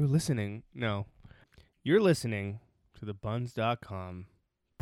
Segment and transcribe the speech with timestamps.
[0.00, 0.62] You're listening.
[0.74, 1.04] No.
[1.84, 2.60] You're listening
[2.98, 4.28] to the buns.com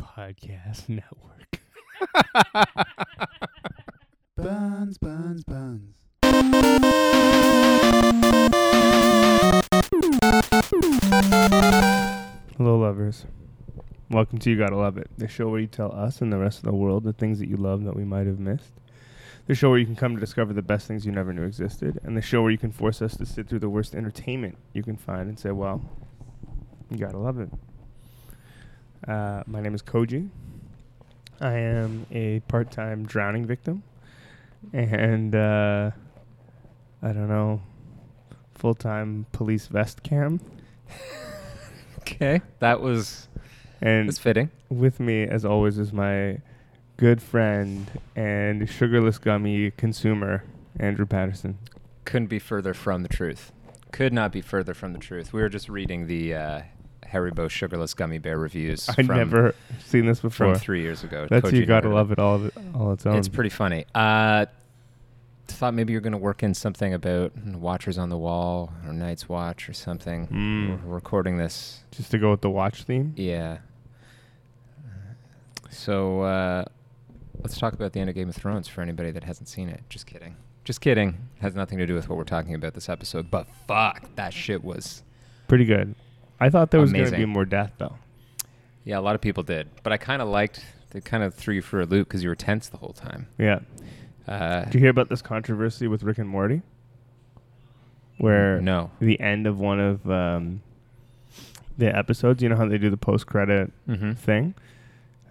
[0.01, 1.59] podcast network.
[4.37, 5.97] Buns, buns, buns.
[12.55, 13.25] Hello, lovers.
[14.09, 16.59] Welcome to You Gotta Love It, the show where you tell us and the rest
[16.59, 18.71] of the world the things that you love that we might have missed.
[19.49, 21.99] The show where you can come to discover the best things you never knew existed,
[22.03, 24.83] and the show where you can force us to sit through the worst entertainment you
[24.83, 25.81] can find and say, well,
[26.91, 27.49] you gotta love it.
[29.07, 30.29] Uh, my name is Koji.
[31.41, 33.81] I am a part time drowning victim,
[34.71, 35.89] and uh,
[37.01, 37.59] I don't know,
[38.53, 40.39] full time police vest cam.
[42.01, 43.27] Okay, that was
[43.81, 44.49] And it's fitting.
[44.69, 46.39] with me, as always, is my
[46.99, 50.43] good friend and sugarless gummy consumer,
[50.77, 51.57] Andrew Patterson.
[52.03, 53.53] Couldn't be further from the truth.
[53.93, 55.31] Could not be further from the truth.
[55.31, 56.61] We were just reading the uh,
[57.05, 58.89] Haribo sugarless gummy bear reviews.
[58.89, 60.53] I'd from, never seen this before.
[60.53, 61.25] from three years ago.
[61.29, 63.15] That's Koji you gotta love it all, of it, all its own.
[63.15, 63.85] It's pretty funny.
[63.95, 64.47] Uh,
[65.47, 69.27] thought maybe you're going to work in something about Watchers on the Wall or Night's
[69.27, 70.27] Watch or something.
[70.27, 70.83] Mm.
[70.85, 71.79] We're recording this.
[71.91, 73.13] Just to go with the watch theme.
[73.15, 73.57] Yeah.
[75.69, 76.65] So uh,
[77.41, 79.81] let's talk about the end of Game of Thrones for anybody that hasn't seen it.
[79.89, 80.35] Just kidding.
[80.63, 81.17] Just kidding.
[81.41, 83.31] Has nothing to do with what we're talking about this episode.
[83.31, 85.03] But fuck, that shit was.
[85.47, 85.95] Pretty good.
[86.39, 87.27] I thought there was going to Amazing.
[87.27, 87.95] be more death, though.
[88.83, 89.67] Yeah, a lot of people did.
[89.83, 90.63] But I kind of liked.
[90.91, 93.27] They kind of threw you for a loop because you were tense the whole time.
[93.37, 93.59] Yeah.
[94.27, 96.61] Uh, Did you hear about this controversy with Rick and Morty?
[98.17, 98.91] Where no.
[98.99, 100.61] the end of one of um,
[101.77, 104.13] the episodes, you know how they do the post credit Mm-hmm.
[104.13, 104.55] thing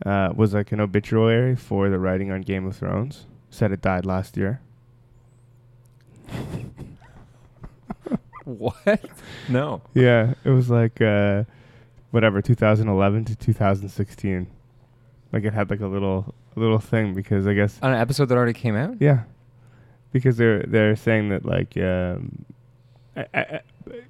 [0.07, 3.27] uh, was like an obituary for the writing on Game of Thrones.
[3.51, 4.61] Said it died last year.
[8.45, 9.01] What?
[9.51, 9.83] No.
[9.93, 11.45] Yeah, it was like uh,
[12.13, 14.47] whatever 2011 to 2016.
[15.33, 18.37] Like it had like a little little thing because I guess On an episode that
[18.39, 18.97] already came out.
[19.01, 19.25] yeah,
[20.13, 22.47] because they're they're saying that like um,
[23.15, 23.61] I, I, I-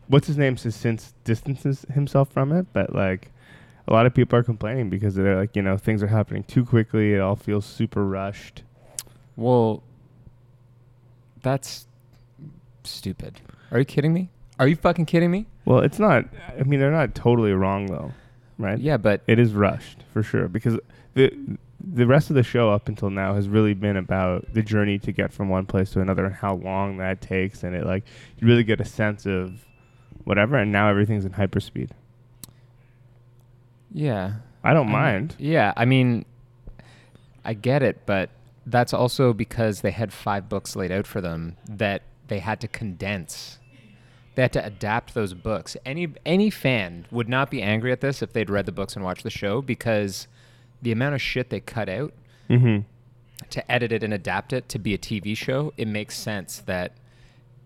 [0.07, 3.33] what's his name has since distances himself from it, but like
[3.89, 6.65] a lot of people are complaining because they're like you know things are happening too
[6.65, 7.15] quickly.
[7.15, 8.63] It all feels super rushed.
[9.35, 9.83] Well,
[11.43, 11.87] that's
[12.85, 13.41] stupid.
[13.71, 14.31] Are you kidding me?
[14.59, 15.47] Are you fucking kidding me?
[15.65, 16.25] Well, it's not.
[16.59, 18.13] I mean, they're not totally wrong though,
[18.59, 18.79] right?
[18.79, 20.79] Yeah, but it is rushed for sure because
[21.15, 21.33] the
[21.81, 25.13] the rest of the show up until now has really been about the journey to
[25.13, 28.05] get from one place to another and how long that takes, and it like
[28.39, 29.65] you really get a sense of
[30.25, 30.57] whatever.
[30.57, 31.91] And now everything's in hyperspeed.
[33.93, 34.35] Yeah.
[34.65, 35.37] I don't I- mind.
[35.39, 36.25] Yeah, I mean,
[37.45, 38.31] I get it, but
[38.67, 42.69] that's also because they had five books laid out for them that they had to
[42.69, 43.59] condense.
[44.35, 45.77] They had to adapt those books.
[45.87, 49.05] Any any fan would not be angry at this if they'd read the books and
[49.05, 50.29] watched the show because
[50.83, 52.13] the amount of shit they cut out
[52.51, 52.79] Mm-hmm.
[53.51, 56.93] to edit it and adapt it to be a TV show, it makes sense that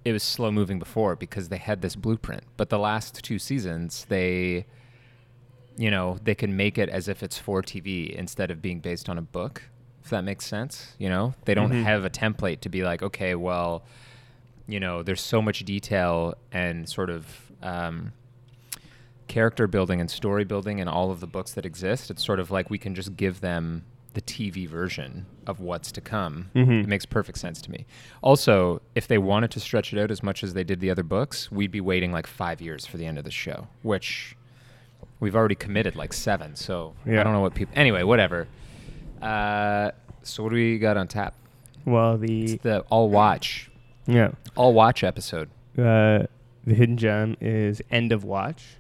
[0.05, 2.43] it was slow moving before because they had this blueprint.
[2.57, 4.67] But the last two seasons, they,
[5.77, 9.09] you know, they can make it as if it's for TV instead of being based
[9.09, 9.63] on a book.
[10.05, 11.85] If that makes sense, you know, they don't Mhm.
[11.85, 13.83] have a template to be like, okay, well,
[14.67, 18.13] you know, there's so much detail and sort of um,
[19.29, 22.11] character building and story building in all of the books that exist.
[22.11, 23.85] It's sort of like we can just give them
[24.15, 26.51] the TV version of what's to come.
[26.55, 26.83] Mhm.
[26.83, 27.87] It makes perfect sense to me.
[28.21, 31.03] Also, if they wanted to stretch it out as much as they did the other
[31.03, 34.37] books, we'd be waiting like five years for the end of the show, which
[35.23, 36.57] we've already committed like seven.
[36.57, 37.21] So Yeah.
[37.21, 37.73] I don't know what people.
[37.77, 38.49] Anyway, whatever.
[39.23, 39.93] Uh,
[40.25, 41.35] so what do we got on tap?
[41.87, 43.71] Well, It's the the all watch,
[44.07, 45.49] yeah, all watch episode.
[45.79, 46.27] uh,
[46.65, 48.77] the hidden gem is end of watch.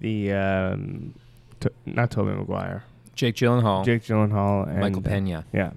[0.00, 1.14] The um,
[1.60, 2.84] to, not Tobey Maguire,
[3.14, 5.44] Jake Gyllenhaal, Jake Gyllenhaal, and Michael Pena.
[5.52, 5.72] Yeah.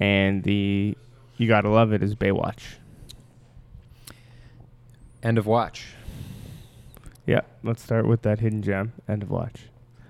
[0.00, 0.96] And the
[1.36, 2.62] you gotta love it is Baywatch.
[5.22, 5.86] End of watch.
[7.26, 7.40] Yeah.
[7.62, 8.92] Let's start with that hidden gem.
[9.08, 9.62] End of watch.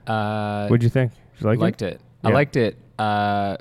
[0.07, 1.13] Uh, What'd you think?
[1.13, 1.95] Did you like liked it?
[1.95, 2.01] it.
[2.25, 2.77] I liked it.
[2.99, 3.57] Uh,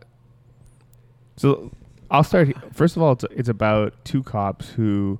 [1.36, 1.72] So
[2.12, 2.50] I'll start.
[2.74, 5.19] First of all, it's it's about two cops who,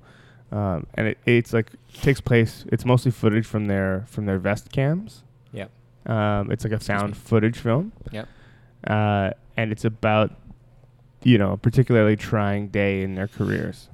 [0.52, 2.64] um, and it, it's like takes place.
[2.72, 5.22] It's mostly footage from their from their vest cams.
[5.52, 5.70] Yep.
[6.06, 7.92] Um, it's like a found footage film.
[8.10, 8.28] Yep.
[8.86, 10.32] Uh, and it's about,
[11.22, 13.88] you know, a particularly trying day in their careers.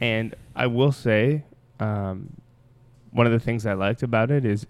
[0.00, 1.44] And I will say,
[1.78, 2.39] um,
[3.12, 4.66] one of the things I liked about it is,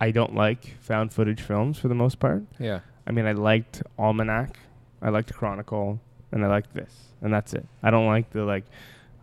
[0.00, 2.42] I don't like found footage films for the most part.
[2.58, 2.80] yeah.
[3.06, 4.58] I mean, I liked Almanac,
[5.00, 6.00] I liked Chronicle,
[6.30, 7.66] and I liked this, and that's it.
[7.82, 8.64] I don't like the like,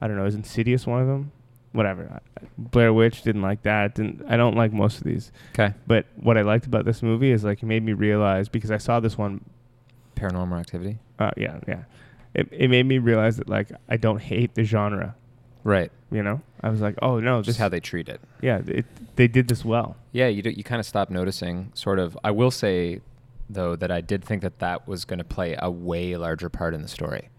[0.02, 1.32] I don't know, is Insidious one of them?
[1.72, 2.10] whatever.
[2.12, 3.94] I- Blair Witch didn't like that.
[3.96, 5.32] Didn't I don't like most of these.
[5.54, 5.74] Okay.
[5.86, 8.78] But what I liked about this movie is like it made me realize because I
[8.80, 9.46] saw this one.
[10.16, 10.98] Paranormal Activity.
[11.20, 11.84] Uh, yeah, yeah.
[12.34, 15.16] It it made me realize that like I don't hate the genre.
[15.64, 15.92] Right.
[16.12, 18.20] You know, I was like, oh no, Just how they treat it.
[18.42, 18.86] yeah, it,
[19.16, 19.96] they did this well.
[20.12, 21.72] Yeah, you do, you kind of stop noticing.
[21.76, 22.18] Sort of.
[22.24, 23.02] I will say,
[23.50, 26.74] though, that I did think that that was going to play a way larger part
[26.74, 27.30] in the story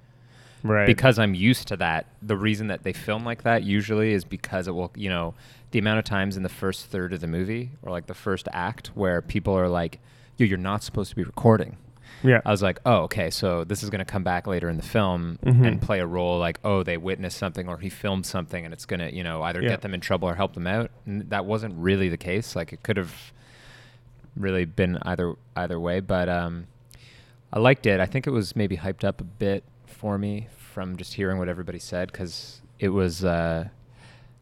[0.63, 0.87] Right.
[0.87, 2.07] because I'm used to that.
[2.23, 5.35] The reason that they film like that usually is because it will, you know,
[5.71, 8.47] the amount of times in the first third of the movie or like the first
[8.53, 9.99] act where people are like,
[10.37, 11.77] "Yo, you're not supposed to be recording."
[12.23, 12.41] Yeah.
[12.45, 14.83] I was like, oh, okay, so this is going to come back later in the
[14.83, 15.67] film Mhm.
[15.67, 18.85] and play a role like, oh, they witnessed something or he filmed something and it's
[18.87, 19.71] going to, you know, either Yeah.
[19.71, 20.91] get them in trouble or help them out.
[21.07, 22.55] And that wasn't really the case.
[22.57, 23.33] Like it could have
[24.37, 26.67] really been either either way, but um,
[27.53, 28.01] I liked it.
[28.01, 31.49] I think it was maybe hyped up a bit for me from just hearing what
[31.49, 33.69] everybody said because it was uh,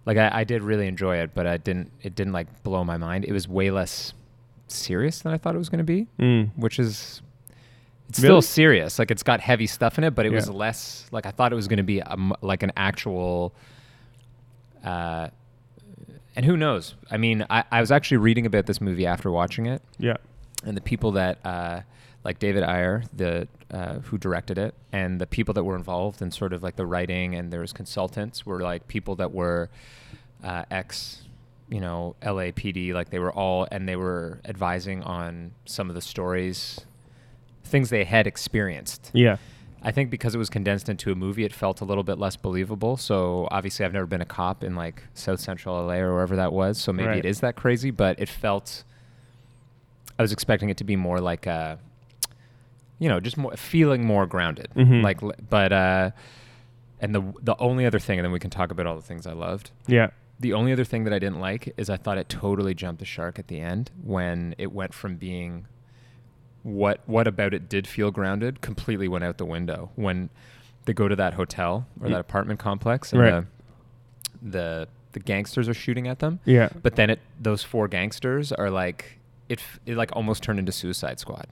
[0.04, 1.90] like I, I did really enjoy it, but I didn't.
[2.02, 3.24] It didn't like blow my mind.
[3.24, 4.12] It was way less
[4.68, 6.50] serious than I thought it was going to be Mm.
[6.56, 7.22] which is
[8.08, 8.28] it's Really?
[8.28, 8.98] still serious.
[8.98, 11.56] Like it's got heavy stuff in it, but it was less like I thought it
[11.56, 13.52] was going to be a like an actual.
[14.84, 15.28] Uh,
[16.36, 16.94] and who knows?
[17.10, 20.16] I mean, I, I was actually reading about this movie after watching it, Yeah.
[20.64, 21.80] and the people that uh,
[22.24, 26.30] like David Ayer, the uh, who directed it, and the people that were involved in
[26.30, 29.68] sort of like the writing, and there was consultants were like people that were
[30.44, 31.22] uh, ex,
[31.68, 36.00] you know, LAPD, like they were all, and they were advising on some of the
[36.00, 36.80] stories,
[37.68, 39.10] things they had experienced.
[39.12, 39.36] Yeah.
[39.80, 42.34] I think because it was condensed into a movie, it felt a little bit less
[42.34, 42.96] believable.
[42.96, 46.52] So obviously, I've never been a cop in like South Central LA or wherever that
[46.52, 46.78] was.
[46.78, 47.18] So maybe Right.
[47.18, 48.82] it is that crazy, but it felt.
[50.18, 51.78] I was expecting it to be more like a,
[52.98, 54.66] you know, just more feeling more grounded.
[54.74, 55.00] Mhm.
[55.02, 56.10] Like, but uh,
[57.00, 59.28] and the the only other thing, and then we can talk about all the things
[59.28, 59.70] I loved.
[59.86, 60.08] Yeah.
[60.40, 63.04] The only other thing that I didn't like is I thought it totally jumped the
[63.04, 65.66] shark at the end when it went from being
[66.62, 70.28] what what about it did feel grounded completely went out the window when
[70.84, 73.44] they go to that hotel or that apartment complex and Right.
[74.42, 76.68] the, the the gangsters are shooting at them Yeah.
[76.82, 79.18] but then it those four gangsters are like
[79.48, 81.46] it it like almost turned into Suicide Squad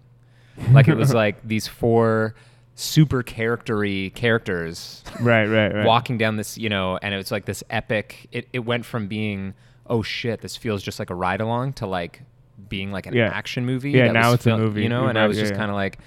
[0.72, 2.34] like it was like these four
[2.74, 5.46] super charactery characters right.
[5.46, 5.74] Right.
[5.74, 5.86] Right.
[5.86, 8.28] walking down this, you know, and it was like this epic.
[8.32, 9.54] It, it went from being,
[9.86, 12.20] oh shit, this feels just like a ride along to like
[12.68, 13.28] being like an Yeah.
[13.28, 13.90] action movie.
[13.92, 14.82] Yeah, now it's a movie.
[14.82, 15.02] you know.
[15.02, 15.98] You're And I was yeah, just kind of like,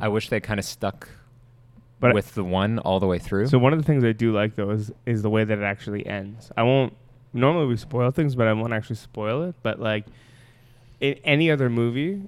[0.00, 1.08] I wish they kind of stuck
[2.00, 3.46] But- with the one all the way through.
[3.48, 5.64] So one of the things I do like though is is the way that it
[5.64, 6.50] actually ends.
[6.56, 6.92] I won't
[7.32, 9.54] normally we spoil things, but I won't actually spoil it.
[9.62, 10.04] But like
[11.00, 12.22] in any other movie,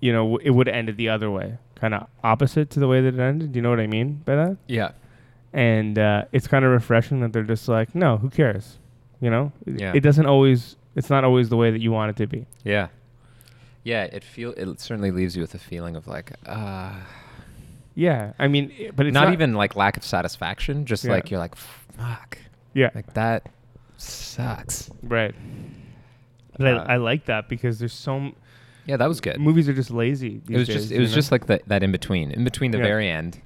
[0.00, 2.88] you know, w- it would have ended the other way, kind of opposite to the
[2.88, 3.52] way that it ended.
[3.52, 4.56] Do you know what I mean by that?
[4.66, 4.90] yeah,
[5.54, 8.78] And uh, it's kind of refreshing that they're just like, no, who cares?
[9.20, 9.92] You know, Yeah.
[9.94, 10.76] it doesn't always.
[10.94, 12.46] It's not always the way that you want it to be.
[12.64, 12.88] yeah,
[13.84, 14.04] yeah.
[14.04, 16.92] It feel it certainly leaves you with a feeling of like, uh,
[17.94, 20.84] Yeah, I mean, but it's not, not, even like lack of satisfaction.
[20.86, 21.12] Just Yeah.
[21.12, 22.38] like you're like, fuck,
[22.74, 23.48] Yeah, like that
[23.96, 24.90] sucks.
[25.02, 25.34] right.
[26.58, 28.36] But Uh, I, I like that because there's so m-
[28.86, 29.40] Yeah, that was good.
[29.40, 30.42] movies are just lazy.
[30.48, 31.14] it was these just it was know?
[31.14, 32.84] just like the, that in between in between the Yeah.
[32.84, 33.40] very end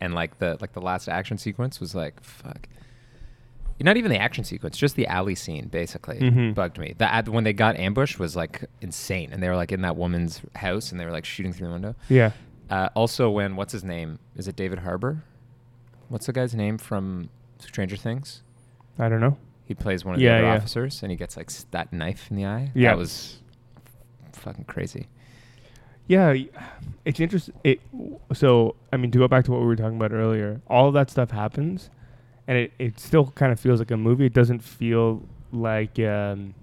[0.00, 2.66] and like the like the last action sequence was like fuck
[3.86, 6.54] not even the action sequence just the alley scene basically Mhm.
[6.54, 9.70] bugged me the ad, when they got ambushed was like insane and they were like
[9.72, 12.32] in that woman's house and they were like shooting through the window yeah.
[12.70, 15.22] uh, also when what's his name is it david harbour
[16.08, 18.42] what's the guy's name from stranger things
[18.98, 19.36] I don't know.
[19.64, 20.56] he plays one of Yeah, the other yeah.
[20.56, 22.90] officers and he gets like that knife in the eye Yeah.
[22.90, 23.38] that was
[24.32, 25.06] fucking crazy
[26.06, 26.34] Yeah,
[27.04, 27.54] it's interesting.
[27.64, 27.80] It
[28.32, 31.10] so I mean to go back to what we were talking about earlier, all that
[31.10, 31.90] stuff happens,
[32.48, 34.26] and it, it still kind of feels like a movie.
[34.26, 36.54] It doesn't feel like um,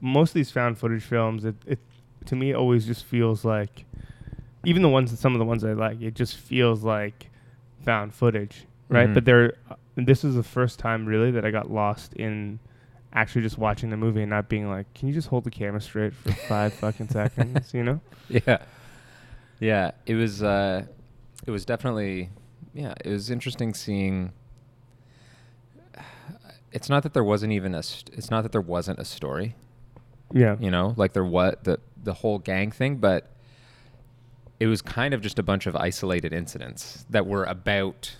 [0.00, 1.44] most of these found footage films.
[1.44, 1.78] It, it
[2.26, 3.84] to me it always just feels like,
[4.64, 7.28] even the ones some of the ones I like, it just feels like
[7.84, 9.08] found footage, right?
[9.08, 9.14] Mhm.
[9.14, 9.54] But there,
[9.96, 12.58] this is the first time really that I got lost in
[13.12, 15.80] actually just watching the movie and not being like, can you just hold the camera
[15.80, 18.00] straight for five fucking seconds, you know?
[18.28, 18.58] yeah
[19.60, 20.84] yeah it was uh
[21.46, 22.28] it was definitely
[22.74, 24.30] yeah it was interesting seeing
[26.72, 29.54] it's not that there wasn't even a st- it's not that there wasn't a story
[30.32, 30.56] Yeah.
[30.60, 33.30] you know like there was the the whole gang thing but
[34.60, 38.16] it was kind of just a bunch of isolated incidents that were about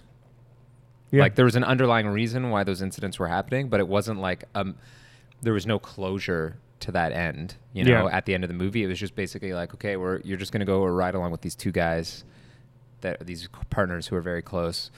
[1.11, 1.23] Yeah.
[1.23, 4.45] like there was an underlying reason why those incidents were happening but it wasn't like
[4.55, 4.77] um
[5.43, 8.17] there was no closure to that end you know Yeah.
[8.17, 10.53] at the end of the movie it was just basically like okay we're you're just
[10.53, 12.25] going to go ride along with these two guys
[13.01, 14.91] that these partners who are very close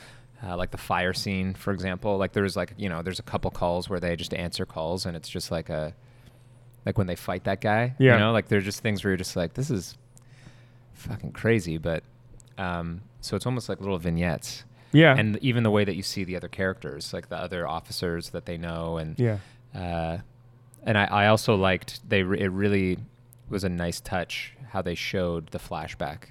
[0.43, 2.17] Uh, like the fire scene, for example.
[2.17, 5.15] Like there's like you know there's a couple calls where they just answer calls and
[5.17, 5.95] it's just like a
[6.87, 7.95] like when they fight that guy.
[7.99, 8.15] Yeah.
[8.15, 9.99] You know, like there's just things where you're just like this is
[10.95, 12.03] fucking crazy, but
[12.59, 14.65] um, so it's almost like little vignettes.
[14.93, 15.15] Yeah.
[15.17, 18.47] And even the way that you see the other characters, like the other officers that
[18.47, 19.39] they know, and yeah.
[19.75, 20.19] uh,
[20.83, 22.99] and I, I also liked they re- it really
[23.49, 26.25] was a nice touch how they showed the flashback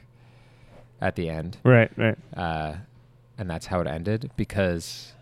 [1.01, 1.91] at the end, Right.
[1.97, 2.17] Right.
[2.35, 2.75] uh,
[3.39, 5.13] and that's how it ended because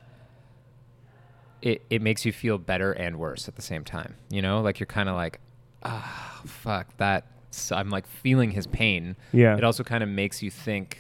[1.61, 4.15] it it makes you feel better and worse at the same time.
[4.29, 5.39] You know, like you're kind of like,
[5.83, 7.25] ah, fuck that.
[7.71, 9.15] I'm like feeling his pain.
[9.31, 9.57] Yeah.
[9.57, 10.99] It also kind of makes you think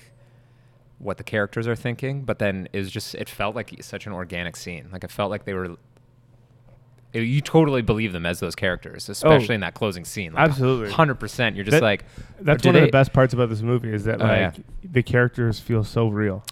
[0.99, 4.13] what the characters are thinking, but then it was just it felt like such an
[4.13, 4.89] organic scene.
[4.91, 5.65] Like it felt like they were.
[5.65, 5.77] it-
[7.13, 10.33] you totally believe them as those characters, especially in that closing scene.
[10.33, 10.51] Like Oh.
[10.51, 10.91] Absolutely.
[10.91, 11.55] hundred percent.
[11.55, 12.05] You're just That- like,
[12.41, 14.63] That's one of the best parts about this movie is that Oh, like yeah.
[14.83, 16.43] the characters feel so real.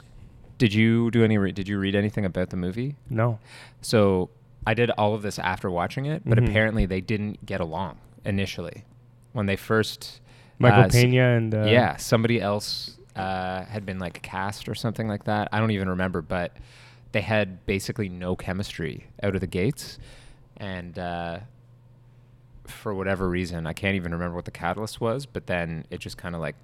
[0.57, 1.37] Did you do any?
[1.37, 2.95] Re- did you read anything about the movie?
[3.09, 3.39] No.
[3.81, 4.29] So
[4.67, 6.47] I did all of this after watching it, but Mhm.
[6.49, 8.83] apparently they didn't get along initially
[9.33, 10.21] when they first.
[10.57, 15.07] Michael uh, Pena and uh, yeah, somebody else uh, had been like cast or something
[15.07, 15.49] like that.
[15.51, 16.55] I don't even remember, but
[17.11, 19.99] they had basically no chemistry out of the gates,
[20.57, 21.39] and uh,
[22.67, 25.25] for whatever reason, I can't even remember what the catalyst was.
[25.25, 26.55] But then it just kind of like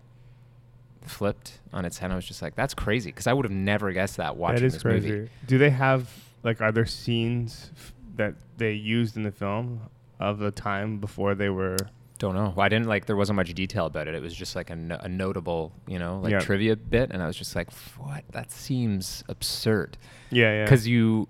[1.05, 2.11] flipped on its head.
[2.11, 4.65] I was just like, "That's crazy," because I would have never guessed that watching that
[4.65, 5.09] is this crazy.
[5.11, 5.29] movie.
[5.47, 6.09] Do they have
[6.43, 9.81] like are there scenes f- that they used in the film
[10.19, 11.77] of the time before they were?
[12.19, 12.53] Don't know.
[12.55, 13.07] I didn't like.
[13.07, 14.13] There wasn't much detail about it.
[14.13, 16.39] It was just like a, no- a notable, you know, like Yeah.
[16.39, 18.23] trivia bit, and I was just like, "What?
[18.31, 19.97] That seems absurd."
[20.29, 20.63] Yeah, yeah.
[20.65, 21.27] Because you,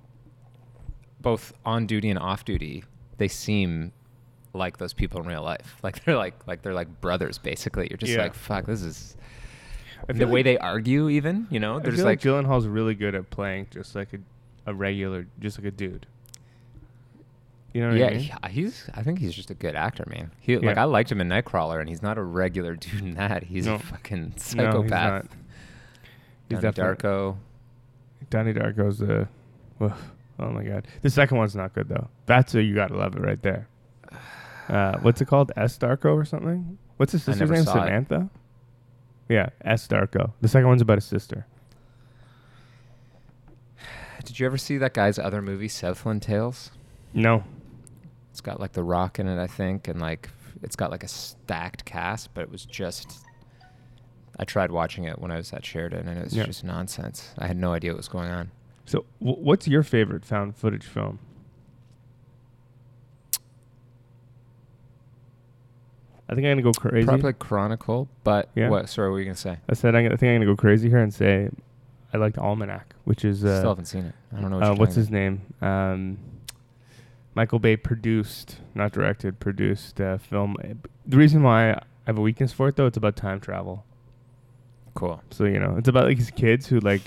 [1.21, 2.83] both on duty and off duty,
[3.17, 3.91] they seem
[4.53, 5.77] like those people in real life.
[5.83, 7.87] Like they're like like they're like brothers, basically.
[7.89, 8.23] You're just Yeah.
[8.23, 9.15] like, "Fuck, this is."
[10.07, 13.15] The feel way they argue, even you know, I there's like, like Gyllenhaal's really good
[13.15, 14.19] at playing just like a,
[14.69, 16.05] a regular, just like a dude.
[17.73, 18.19] You know what yeah, I mean?
[18.19, 18.89] he- he's.
[18.93, 20.31] I think he's just a good actor, man.
[20.41, 23.43] He like I liked him in Nightcrawler, and he's not a regular dude in that.
[23.43, 23.75] He's No.
[23.75, 25.23] a fucking No, he's psychopath.
[25.23, 25.25] not.
[26.49, 27.37] He's Donnie Darko.
[28.29, 29.27] Donnie Darko's the.
[29.79, 32.07] Oh my god, the second one's not good though.
[32.25, 33.67] That's a you gotta love it right there.
[34.67, 35.51] Uh, what's it called?
[35.55, 36.77] S Darko or something?
[36.97, 37.63] What's his sister's name?
[37.63, 38.29] Samantha.
[38.33, 38.40] it.
[39.31, 40.33] Yeah, S Darko.
[40.41, 41.45] The second one's about his sister.
[44.25, 46.69] Did you ever see that guy's other movie, Southland Tales?
[47.13, 47.43] No.
[48.31, 50.29] It's got like The Rock in it, I think, and like
[50.61, 53.19] it's got like a stacked cast, but it was just.
[54.37, 56.45] I tried watching it when I was at Sheridan, and it was Yeah.
[56.45, 57.33] just nonsense.
[57.37, 58.51] I had no idea what was going on.
[58.85, 61.19] So, w- what's your favorite found footage film?
[66.31, 67.05] I think I'm gonna go crazy.
[67.05, 68.69] Probably Chronicle, but Yeah.
[68.69, 68.87] what?
[68.87, 69.57] Sorry, what were you gonna say?
[69.67, 71.49] I said I'm gonna, I think I'm gonna go crazy here and say
[72.13, 74.15] I liked Almanac, which is uh, Still haven't seen it.
[74.35, 74.57] I don't know.
[74.59, 75.41] What uh, what's his name?
[75.61, 76.17] Um,
[77.35, 80.55] Michael Bay produced, not directed, produced uh, film.
[81.05, 83.85] The reason why I have a weakness for it though, it's about time travel.
[84.93, 85.21] Cool.
[85.31, 87.01] So you know, it's about like these kids who like.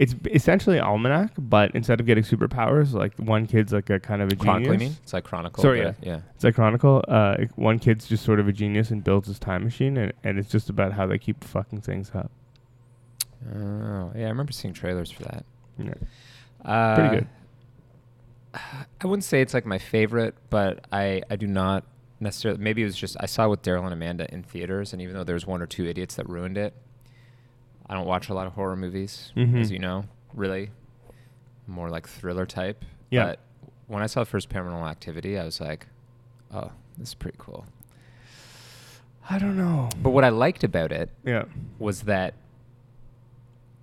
[0.00, 4.32] It's essentially almanac, but instead of getting superpowers, like one kid's like a kind of
[4.32, 4.80] a Chronicle, genius.
[4.80, 4.98] mean?
[5.02, 5.60] It's like Chronicle.
[5.60, 6.20] Sorry, but yeah.
[6.34, 7.04] It's like Chronicle.
[7.06, 10.14] Uh, like, one kid's just sort of a genius and builds his time machine, and,
[10.24, 12.30] and it's just about how they keep fucking things up.
[13.54, 14.24] Oh, yeah.
[14.24, 15.44] I remember seeing trailers for that.
[15.78, 15.92] Yeah.
[16.64, 17.28] Uh, Pretty good.
[18.54, 21.84] I wouldn't say it's like my favorite, but I I do not
[22.20, 22.58] necessarily.
[22.58, 25.14] Maybe it was just I saw it with Daryl and Amanda in theaters, and even
[25.14, 26.72] though there's one or two idiots that ruined it,
[27.90, 29.60] I don't watch a lot of horror movies, Mhm.
[29.60, 30.04] as you know.
[30.32, 30.70] Really,
[31.66, 32.84] more like thriller type.
[33.10, 33.24] Yeah.
[33.24, 33.40] But
[33.88, 35.88] when I saw the first Paranormal Activity, I was like,
[36.54, 37.66] oh, this is pretty cool.
[39.28, 39.88] I don't know.
[40.00, 41.44] But what I liked about it Yeah.
[41.80, 42.34] was that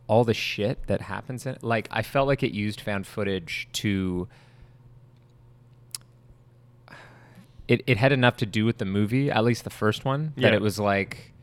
[0.08, 3.68] all the shit that happens in it, like I felt like it used found footage
[3.74, 4.30] to
[7.68, 10.50] it, it had enough to do with the movie, at least the first one, yeah.
[10.50, 11.34] that it was like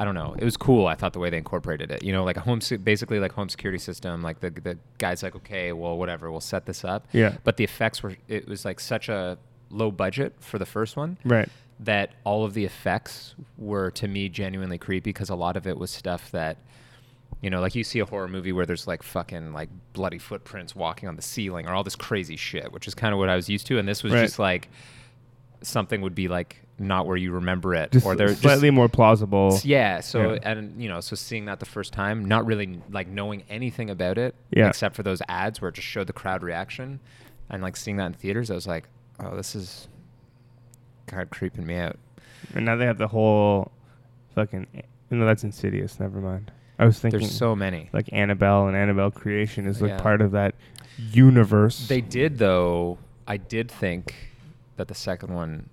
[0.00, 0.34] I don't know.
[0.38, 0.86] It was cool.
[0.86, 2.02] I thought the way they incorporated it.
[2.04, 4.22] You know, like a home, basically like home security system.
[4.22, 7.06] Like the the guy's like, okay, well, whatever, we'll set this up.
[7.12, 7.34] Yeah.
[7.44, 8.16] But the effects were.
[8.28, 9.36] It was like such a
[9.70, 11.48] low budget for the first one Right.
[11.80, 15.76] that all of the effects were to me genuinely creepy because a lot of it
[15.76, 16.56] was stuff that
[17.42, 20.74] you know like you see a horror movie where there's like fucking like bloody footprints
[20.74, 23.36] walking on the ceiling or all this crazy shit which is kind of what i
[23.36, 24.22] was used to and this was Right.
[24.22, 24.70] just like
[25.62, 28.88] something would be like not where you remember it Just or they're slightly just, more
[28.88, 29.58] plausible.
[29.64, 30.38] yeah so Yeah.
[30.44, 34.16] and you know so seeing that the first time not really like knowing anything about
[34.18, 34.68] it Yeah.
[34.68, 37.00] except for those ads where it just showed the crowd reaction
[37.50, 38.88] and like seeing that in theaters i was like
[39.18, 39.88] oh this is
[41.06, 41.96] kind of creeping me out
[42.54, 43.72] And now they have the whole
[44.36, 44.66] fucking.
[45.10, 45.98] No, that's Insidious.
[45.98, 46.52] Never mind.
[46.78, 47.88] I was thinking There's so many.
[47.92, 50.00] like Annabelle and Annabelle Creation is like Yeah.
[50.00, 50.54] part of that
[50.96, 51.88] universe.
[51.88, 52.98] They did though.
[53.26, 54.14] I did think
[54.78, 55.68] that the second one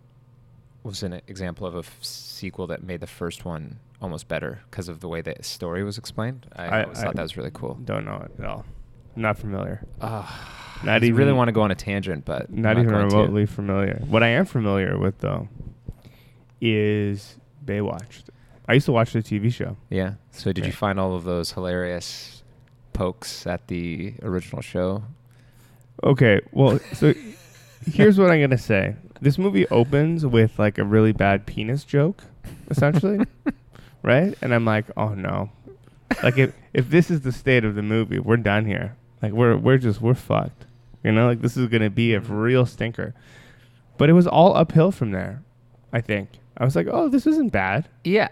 [0.83, 4.87] was an example of a f- sequel that made the first one almost better because
[4.89, 6.45] of the way the story was explained.
[6.55, 7.75] I, I- always I thought that was really cool.
[7.85, 8.65] don't know it at all.
[9.15, 9.81] Not familiar.
[10.01, 10.29] Uh,
[10.83, 13.07] Not I even really want to go on a tangent, but I'm not even going
[13.09, 13.15] to.
[13.15, 14.01] remotely familiar.
[14.07, 15.47] What I am familiar with though
[16.61, 18.23] is Baywatch.
[18.67, 19.77] I used to watch the TV show.
[19.89, 20.15] Yeah.
[20.31, 22.43] So did you find all of those hilarious
[22.93, 25.03] pokes at the original show?
[26.03, 27.13] Okay, well, so
[27.85, 28.95] here's what I'm gonna say.
[29.21, 32.23] This movie opens with like a really bad penis joke,
[32.69, 33.25] essentially,
[34.03, 34.35] right?
[34.41, 35.49] And I'm like, oh no,
[36.23, 38.95] like if if this is the state of the movie, we're done here.
[39.21, 40.65] Like we're we're just we're fucked.
[41.03, 43.13] You know, like this is gonna be a real stinker.
[43.97, 45.41] But it was all uphill from there.
[45.93, 47.87] I think I was like, oh, this isn't bad.
[48.03, 48.27] Yeah.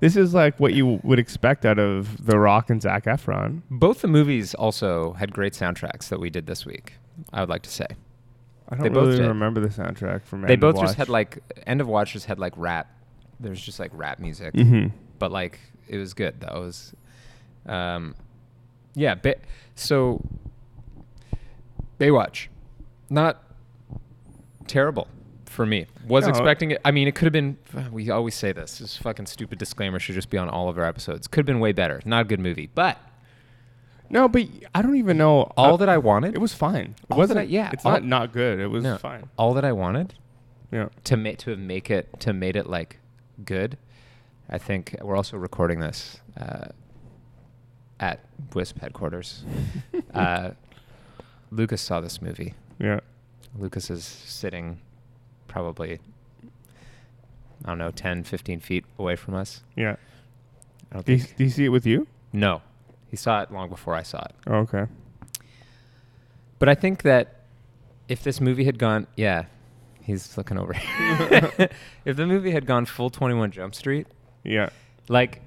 [0.00, 3.62] This is like what you would expect out of The Rock and Zac Efron.
[3.70, 6.94] Both the movies also had great soundtracks that we did this week.
[7.32, 7.86] I would like to say
[8.68, 9.28] I don't They both really did.
[9.28, 10.42] remember the soundtrack from.
[10.42, 12.88] they End both just had like End of Watch just had like rap.
[13.38, 14.92] There's just like rap music, Mhm.
[15.18, 16.56] but like it was good though.
[16.56, 16.94] It was,
[17.66, 18.14] um,
[18.94, 19.14] yeah.
[19.14, 19.36] Ba-
[19.76, 20.20] so
[21.98, 22.48] Baywatch,
[23.08, 23.42] not
[24.66, 25.08] terrible
[25.46, 25.86] for me.
[26.08, 26.30] Was No.
[26.30, 26.80] expecting it.
[26.84, 27.56] I mean, it could have been.
[27.92, 28.78] We always say this.
[28.78, 31.26] This fucking stupid disclaimer should just be on all of our episodes.
[31.28, 32.00] Could have been way better.
[32.04, 32.98] Not a good movie, but
[34.10, 34.42] No, but
[34.74, 35.52] I don't even know.
[35.56, 36.34] all that I wanted.
[36.34, 36.94] it was fine.
[37.02, 37.40] It all wasn't.
[37.40, 38.60] I- yeah, it's all- not not good.
[38.60, 38.98] It was No.
[38.98, 39.28] fine.
[39.36, 40.14] all that I wanted
[40.70, 40.88] Yeah.
[41.04, 42.98] to make to make it to made it like
[43.44, 43.78] good.
[44.48, 46.66] I think we're also recording this uh,
[47.98, 48.20] at
[48.54, 49.44] Wisp headquarters.
[50.14, 50.50] uh,
[51.50, 52.54] Lucas saw this movie.
[52.78, 53.00] Yeah.
[53.58, 54.80] Lucas is sitting
[55.48, 55.98] probably
[57.64, 59.62] I don't know 10 15 feet away from us.
[59.74, 59.96] Yeah.
[60.92, 62.06] I don't Do you, think do you see it with you?
[62.32, 62.60] No.
[63.10, 64.32] He saw it long before I saw it.
[64.46, 64.86] Oh, okay.
[66.58, 67.42] But I think that
[68.08, 69.44] if this movie had gone, yeah,
[70.02, 70.74] he's looking over
[72.04, 74.06] if the movie had gone full 21 Jump Street,
[74.44, 74.70] Yeah.
[75.08, 75.42] like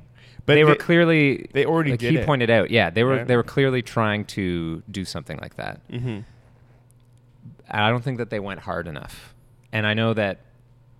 [0.45, 2.25] But they, were clearly they already like did he it.
[2.25, 3.27] pointed out, yeah, they were Right.
[3.27, 5.85] they were clearly trying to do something like that.
[5.89, 6.07] Mm-hmm.
[6.07, 9.33] And I don't think that they went hard enough.
[9.71, 10.39] And I know that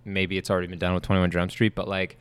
[0.04, 2.18] maybe it's already been done with 21 Jump Street, but like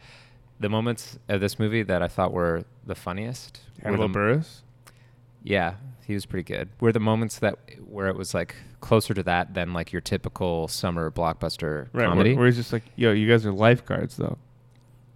[0.59, 4.61] the moments of this movie that I thought were the funniest were Hannibal the, Buress.
[5.43, 6.69] Yeah, he was pretty good.
[6.79, 10.67] Were the moments that where it was like closer to that than like your typical
[10.67, 12.05] summer blockbuster Right.
[12.07, 12.31] comedy.
[12.31, 14.37] Where, where he's just like, yo, you guys are lifeguards though.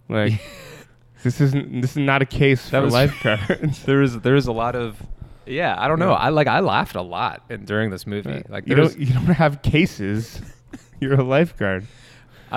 [0.08, 0.32] Like,
[1.22, 3.82] this isn't this is not a case That for was- lifeguards.
[3.84, 5.02] there was there was a lot of
[5.46, 6.10] yeah, I don't know.
[6.10, 6.16] Yeah.
[6.16, 8.30] I like I laughed a lot in, during this movie.
[8.30, 8.50] Right.
[8.50, 10.40] Like you don't you don't have cases.
[11.00, 11.86] You're a lifeguard.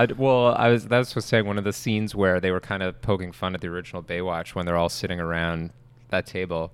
[0.02, 2.84] I well, I was that's was saying one of the scenes where they were kind
[2.84, 5.72] of poking fun at the original Baywatch when they're all sitting around
[6.10, 6.72] that table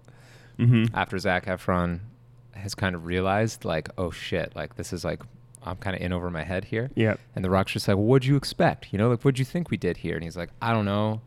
[0.60, 0.96] Mm-hmm.
[0.96, 2.00] after Zac Efron
[2.52, 5.22] has kind of realized like, oh shit, like this is like
[5.64, 6.92] I'm kind of in over my head here.
[6.94, 7.16] Yeah.
[7.36, 8.92] And The Rock's just like, well, what'd you expect?
[8.94, 10.14] You know, like, what'd you think we did here?
[10.16, 11.22] And he's like, I don't know.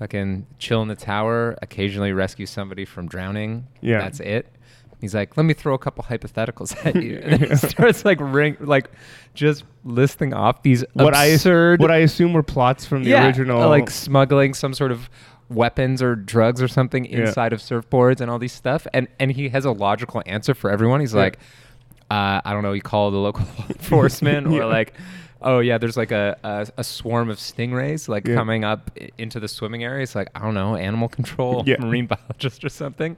[0.00, 3.66] Fucking chill in the tower, occasionally rescue somebody from drowning.
[3.82, 4.00] Yeah.
[4.00, 4.50] That's it.
[5.00, 7.20] He's like, let me throw a couple hypotheticals at you.
[7.22, 8.90] And he starts like ring, like
[9.34, 13.26] just listing off these What I absurd, what I assume were plots from the yeah,
[13.26, 13.66] original.
[13.68, 15.08] like smuggling some sort of
[15.48, 17.20] weapons or drugs or something Yeah.
[17.20, 18.86] inside of surfboards and all these stuff.
[18.92, 21.00] And and he has a logical answer for everyone.
[21.00, 21.20] He's Yeah.
[21.20, 21.38] like,
[22.10, 22.72] uh, I don't know.
[22.72, 24.92] You call the local law enforcement or like,
[25.42, 28.34] oh yeah, there's like a, a, a swarm of stingrays like Yeah.
[28.34, 30.02] coming up i- into the swimming area.
[30.02, 31.76] It's like I don't know, animal control, Yeah.
[31.80, 33.16] marine biologist or something.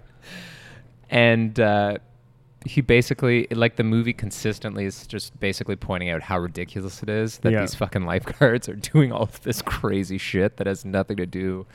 [1.12, 1.98] And uh,
[2.64, 7.38] he basically like the movie consistently is just basically pointing out how ridiculous it is
[7.38, 7.60] that Yeah.
[7.60, 11.66] these fucking lifeguards are doing all of this crazy shit that has nothing to do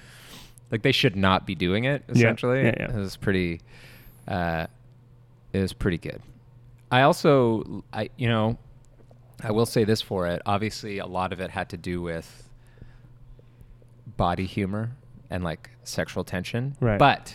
[0.72, 2.90] like they should not be doing it essentially Yeah, yeah.
[2.92, 3.62] it was pretty
[4.28, 4.68] uh
[5.54, 6.22] it was pretty good
[6.92, 8.58] i also i you know
[9.44, 12.50] i will say this for it obviously a lot of it had to do with
[14.18, 14.92] body humor
[15.30, 16.98] and like sexual tension Right.
[17.00, 17.34] but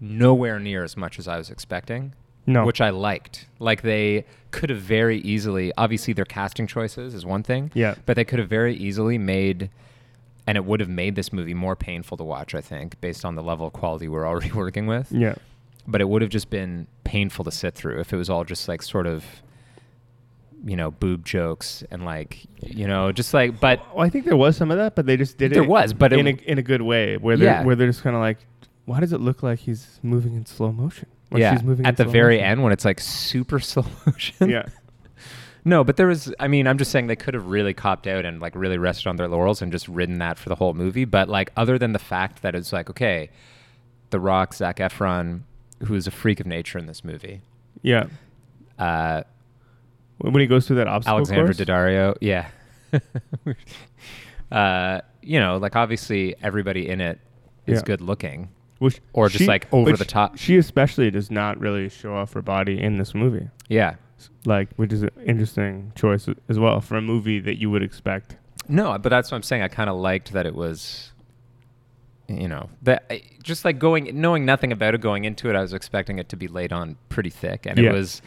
[0.00, 2.12] nowhere near as much as i was expecting
[2.46, 2.64] no.
[2.64, 3.46] which I liked.
[3.60, 7.94] Like they could have very easily, obviously their casting choices is one thing, Yeah.
[8.06, 9.70] but they could have very easily made,
[10.46, 12.54] and it would have made this movie more painful to watch.
[12.54, 15.34] I think based on the level of quality we're already working with, Yeah.
[15.86, 18.66] but it would have just been painful to sit through if it was all just
[18.68, 19.24] like sort of,
[20.64, 24.36] you know, boob jokes and like, you know, just like, but Well, I think there
[24.36, 25.68] was some of that, but they just did There it.
[25.68, 27.64] was, but in it- a in a good way, where they're Yeah.
[27.64, 28.38] where they're just kind of like,
[28.90, 31.08] why does it look like he's moving in slow motion?
[31.30, 32.50] Or yeah, she's moving at in the slow very motion?
[32.50, 34.50] end when it's like super slow motion.
[34.50, 34.66] yeah,
[35.64, 36.32] No, but there was.
[36.40, 39.06] I mean, I'm just saying they could have really copped out and like really rested
[39.08, 41.04] on their laurels and just ridden that for the whole movie.
[41.04, 43.28] But like, other than the fact that it's like, okay,
[44.10, 45.42] The Rock, Zac Efron,
[45.84, 47.42] who is a freak of nature in this movie.
[47.82, 48.06] Yeah.
[48.78, 49.22] Uh,
[50.18, 51.58] When when he goes through that obstacle Alexander course.
[51.58, 52.48] Daddario, yeah.
[54.50, 57.18] uh, you know, like obviously everybody in it
[57.66, 57.84] is Yeah.
[57.84, 58.48] good looking.
[58.80, 60.36] Which or just, she- like, over the top.
[60.36, 63.48] She especially does not really show off her body in this movie.
[63.68, 63.94] Yeah.
[64.44, 68.36] Like, which is an interesting choice as well for a movie that you would expect.
[68.68, 69.62] No, but that's what I'm saying.
[69.62, 71.12] I kind of liked that it was,
[72.28, 75.60] you know, that I- just like going, knowing nothing about it going into it, I
[75.62, 77.90] was expecting it to be laid on pretty thick, and Yeah.
[77.90, 78.22] it was,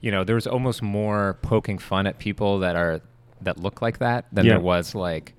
[0.00, 3.00] you know, there was almost more poking fun at people that are
[3.40, 4.52] that look like that than Yeah.
[4.54, 5.34] there was like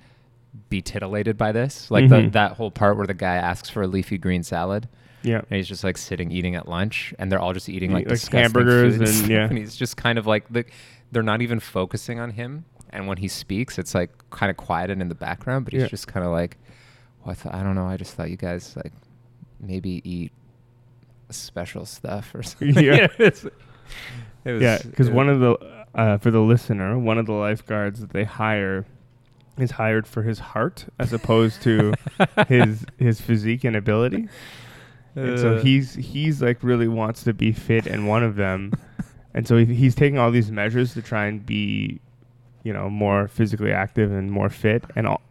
[0.70, 1.90] be titillated by this.
[1.92, 2.32] Like the, Mhm.
[2.34, 4.88] that whole part where the guy asks for a leafy green salad.
[5.24, 5.38] Yeah.
[5.50, 8.22] And he's just like sitting eating at lunch, and they're all just eating like, like,
[8.30, 9.46] hamburgers food and- yeah.
[9.48, 10.66] and he's just kind of like the,
[11.12, 14.90] they're not even focusing on him, and when he speaks, it's like kind of quiet
[14.92, 15.88] and in the background, but he's Yeah.
[15.88, 16.58] just kind of like,
[17.24, 18.94] well, I thought I don't know, I just thought you guys like
[19.60, 20.32] maybe eat
[21.32, 22.76] special stuff or something.
[22.76, 22.82] Yeah.
[22.82, 23.46] You know, it's-
[24.46, 25.58] it was- Yeah, because one of the
[25.96, 28.86] uh, for the listener, one of the lifeguards that they hire
[29.58, 31.94] is hired for his heart as opposed to
[32.48, 34.28] his his physique and ability.
[35.16, 35.62] And so Uh.
[35.62, 38.74] he's he's like really wants to be fit and one of them,
[39.34, 42.02] and so he, he's taking all these measures to try and be,
[42.64, 45.22] you know, more physically active and more fit, and all,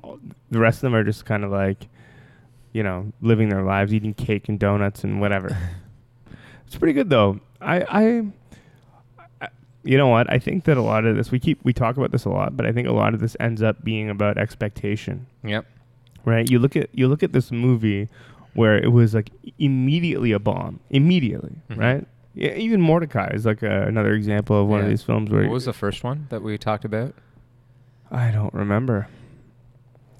[0.50, 1.88] the rest of them are just kind of like,
[2.72, 5.54] you know, living their lives, eating cake and donuts and whatever.
[6.66, 7.40] it's pretty good though.
[7.60, 8.26] I I.
[9.84, 10.32] You know what?
[10.32, 12.56] I think that a lot of this we keep we talk about this a lot,
[12.56, 15.66] but I think a lot of this ends up being about expectation Yep.
[16.24, 16.50] right?
[16.50, 18.08] You look at you look at this movie
[18.54, 21.78] where it was like immediately a bomb, immediately, Mhm.
[21.78, 22.06] right?
[22.34, 25.52] Yeah, even Mortdecai is like a, another example of one of these films where What
[25.52, 27.14] was the first one that we talked about?
[28.10, 29.06] I don't remember.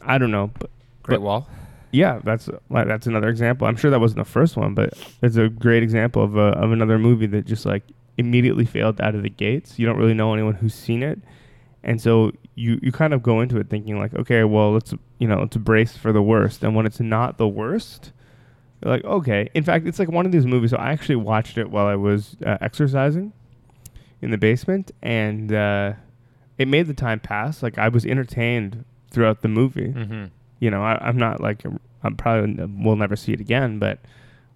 [0.03, 0.70] I don't know, but
[1.03, 1.48] Great But- Wall.
[1.92, 3.66] yeah, that's like, that's another example.
[3.66, 6.70] I'm sure that wasn't the first one, but it's a great example of a, of
[6.72, 7.83] another movie that just like
[8.16, 9.79] immediately failed out of the gates.
[9.79, 11.18] You don't really know anyone who's seen it,
[11.83, 15.27] and so you you kind of go into it thinking like, okay, well, let's you
[15.29, 16.62] know let's brace for the worst.
[16.62, 18.12] And when it's not the worst,
[18.83, 19.48] you're like, okay.
[19.55, 20.70] In fact, it's like one of these movies.
[20.70, 23.33] So I actually watched it while I was uh, exercising
[24.22, 25.92] in the basement, and uh,
[26.59, 27.62] it made the time pass.
[27.62, 30.24] Like I was entertained throughout the movie Mm-hmm.
[30.59, 31.62] you know, I, I'm not like
[32.03, 33.79] I'm probably n- will never see it again.
[33.79, 33.98] But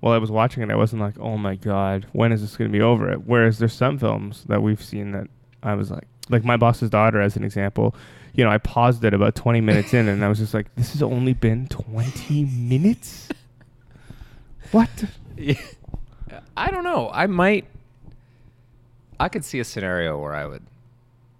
[0.00, 2.70] while I was watching it, I wasn't like, oh my god, when is this going
[2.70, 3.12] to be over?
[3.14, 5.26] Whereas there's some films that we've seen that
[5.62, 7.94] I was like, like my boss's daughter as an example.
[8.34, 10.92] You know, I paused it about 20 minutes in, and I was just like, this
[10.92, 13.28] has only been 20 minutes.
[14.70, 14.90] What?
[15.34, 15.54] Yeah.
[16.54, 17.10] I don't know.
[17.10, 17.64] I might.
[19.18, 20.62] I could see a scenario where I would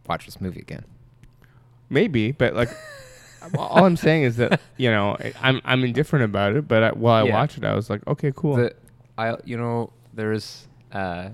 [0.09, 0.85] watch this movie again.
[1.91, 2.71] Maybe, but like,
[3.57, 6.67] all I'm saying is that you know I- I'm I'm indifferent about it.
[6.69, 7.35] But I, while I Yeah.
[7.35, 8.57] watched it, I was like, okay, cool.
[8.57, 8.75] The,
[9.17, 11.31] I, you know, there's, uh,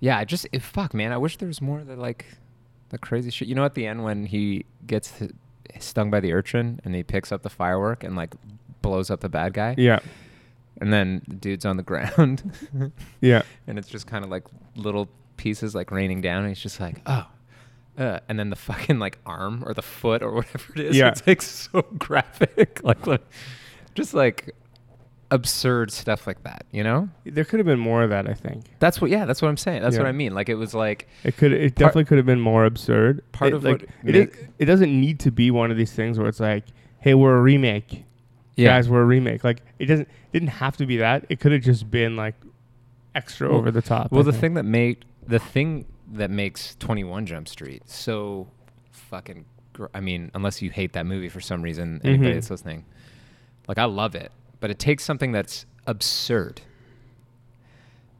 [0.00, 0.18] yeah.
[0.18, 1.12] I just, if, fuck, man.
[1.12, 2.24] I wish there was more of the like,
[2.88, 3.46] the crazy shit.
[3.48, 5.30] You know, at the end when he gets h-
[5.80, 8.34] stung by the urchin and he picks up the firework and like
[8.80, 10.00] blows up the bad guy, yeah,
[10.80, 12.52] and then the dude's on the ground,
[13.20, 14.44] yeah, and it's just kind of like
[14.76, 17.26] little pieces like raining down, and he's just like, oh.
[17.98, 21.08] Uh, and then the fucking like arm or the foot or whatever it is, Yeah.
[21.08, 23.22] it's like so graphic, like, like
[23.94, 24.54] just like
[25.30, 27.08] absurd stuff like that, you know?
[27.24, 28.28] there could have been more of that.
[28.28, 28.64] I think.
[28.78, 29.10] That's what.
[29.10, 29.82] Yeah, that's what I'm saying.
[29.82, 30.34] That's what I mean.
[30.34, 31.52] Like it was like It could.
[31.52, 33.22] It definitely could have been more absurd.
[33.32, 35.92] Part It, of like, it, is, make- it doesn't need to be one of these
[35.92, 36.64] things where it's like,
[37.00, 38.04] "Hey, we're a remake,
[38.58, 38.88] guys.
[38.88, 40.08] We're a remake." Like it doesn't.
[40.32, 41.26] Didn't have to be that.
[41.28, 42.34] It could have just been like
[43.14, 44.10] extra Well- over the top.
[44.12, 44.40] Well, I the think.
[44.40, 48.46] thing that made the thing that makes 21 Jump Street so
[48.90, 49.44] fucking.
[49.72, 52.34] Gr- I mean, unless you hate that movie for some reason, anybody Mhm.
[52.34, 52.84] that's listening,
[53.68, 56.60] like I love it, but it takes something that's absurd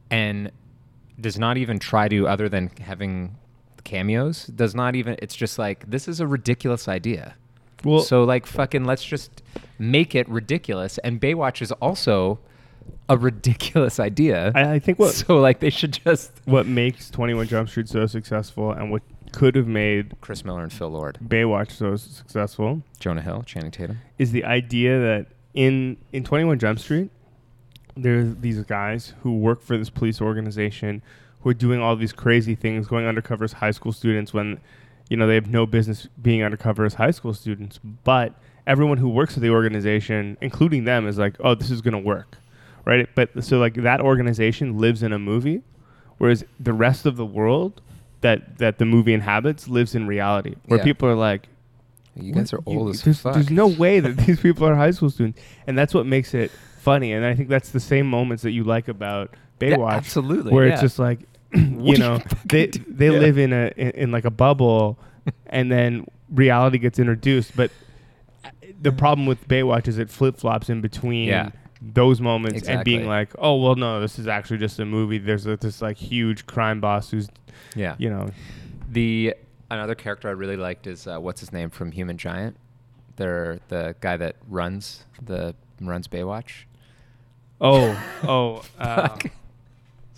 [0.09, 0.51] and
[1.19, 3.35] does not even try to, other than having
[3.83, 5.15] cameos, does not even.
[5.19, 7.35] It's just like this is a ridiculous idea.
[7.83, 9.43] Well, so like fucking let's just
[9.77, 10.97] make it ridiculous.
[10.99, 12.39] And Baywatch is also
[13.09, 14.51] a ridiculous idea.
[14.55, 17.89] I, I think what so like they should just what makes Twenty One Jump Street
[17.89, 22.83] so successful and what could have made Chris Miller and Phil Lord, Baywatch so successful
[22.99, 23.99] Jonah Hill, Channing Tatum.
[24.17, 27.09] is the idea that in in 21 Jump Street
[27.95, 31.01] there's these guys who work for this police organization
[31.41, 34.59] who are doing all these crazy things going undercover as high school students when
[35.09, 38.33] you know they have no business being undercover as high school students but
[38.65, 41.99] everyone who works at the organization including them is like oh this is going to
[41.99, 42.37] work
[42.85, 45.61] right but so like that organization lives in a movie
[46.17, 47.81] whereas the rest of the world
[48.21, 50.83] that that the movie inhabits lives in reality where Yeah.
[50.85, 51.47] people are like
[52.15, 52.73] You guys are what?
[52.73, 53.33] You- old as there's, fuck.
[53.33, 56.51] There's no way that these people are high school students, and that's what makes it
[56.79, 60.53] funny, and I think that's the same moments that you like about Yeah, Baywatch, absolutely.
[60.53, 60.73] where yeah.
[60.73, 61.19] it's just like,
[61.53, 63.19] you know, they they Yeah.
[63.19, 64.99] live in a in, in like a bubble,
[65.47, 67.55] and then reality gets introduced.
[67.57, 67.71] But
[68.45, 68.49] uh,
[68.81, 71.49] the problem with Baywatch is it flip flops in between Yeah.
[71.85, 75.17] Those moments and being like, oh well, no, this is actually just a movie.
[75.17, 77.27] There's a, this like huge crime boss who's
[77.75, 77.95] yeah.
[77.97, 78.29] you know
[78.89, 79.35] The
[79.69, 82.57] another character I really liked is uh, what's his name from Human Giant.
[83.17, 86.63] They're the guy that runs the runs Baywatch.
[87.59, 89.17] oh oh uh,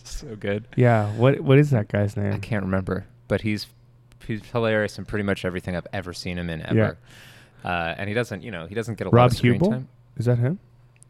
[0.03, 0.67] so good.
[0.75, 1.11] yeah.
[1.15, 2.33] What what is that guy's name?
[2.33, 3.67] I can't remember, but he's
[4.25, 6.97] he's hilarious in pretty much everything I've ever seen him in ever.
[7.63, 9.71] Uh, and he doesn't, you know, he doesn't get a lot of screen Huebel?
[9.71, 9.87] time.
[10.17, 10.59] Is that him?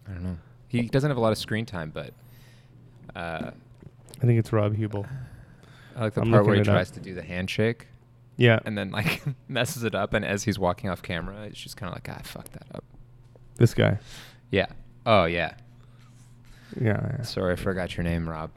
[0.07, 0.37] I don't know.
[0.67, 2.13] He doesn't have a lot of screen time, but
[3.15, 3.51] uh,
[4.21, 5.05] I think it's Rob Huebel.
[5.95, 6.77] I like the I'm part where he looking it up.
[6.79, 7.87] tries to do the handshake
[8.35, 11.77] Yeah, and then like messes it up, and as he's walking off camera, it's just
[11.77, 12.83] kind of like, ah, I fucked that up.
[13.55, 13.99] this guy.
[14.51, 14.67] Yeah.
[15.05, 15.53] Oh yeah.
[16.79, 17.21] Yeah.
[17.21, 18.49] Sorry, I forgot your name, Rob.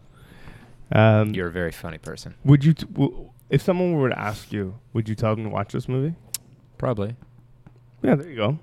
[0.90, 2.34] Um, You're a very funny person.
[2.44, 5.50] would you, t- w- if someone were to ask you, would you tell them to
[5.50, 6.14] watch this movie?
[6.78, 7.14] Probably.
[8.02, 8.58] Yeah, there you go.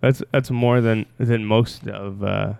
[0.00, 2.54] That's that's more than than most of uh,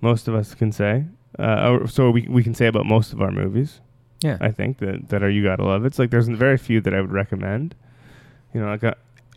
[0.00, 1.04] most of us can say.
[1.38, 3.80] Uh, so we we can say about most of our movies.
[4.22, 4.38] Yeah.
[4.40, 5.84] I think that that are you gotta love.
[5.84, 7.74] It's like there's very few that I would recommend.
[8.54, 8.94] You know, like I,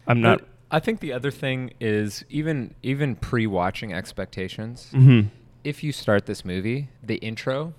[0.08, 0.39] I'm not.
[0.39, 4.89] But I think the other thing is even even pre-watching expectations.
[4.91, 5.21] hmm
[5.63, 7.73] If you start this movie, the intro,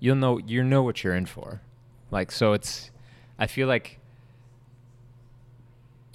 [0.00, 1.60] you'll know you know what you're in for.
[2.10, 2.90] Like so, it's.
[3.38, 4.00] I feel like.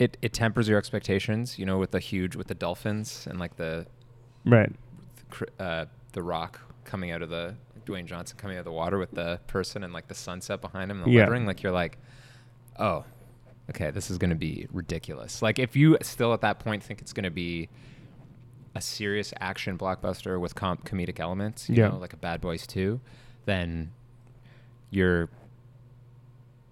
[0.01, 3.55] It it tempers your expectations, you know, with the huge with the dolphins and like
[3.57, 3.85] the
[4.45, 4.73] Right.
[5.59, 9.11] uh, the rock coming out of the Dwayne Johnson coming out of the water with
[9.11, 11.21] the person and like the sunset behind him, and the Yeah.
[11.21, 11.45] lettering.
[11.45, 11.99] Like you're like,
[12.79, 13.05] oh,
[13.69, 15.41] okay, this is gonna be ridiculous.
[15.43, 17.69] Like if you still at that point think it's gonna be
[18.73, 21.89] a serious action blockbuster with com- comedic elements, you Yeah.
[21.89, 23.01] know, like a Bad Boys Two,
[23.45, 23.91] then
[24.89, 25.29] your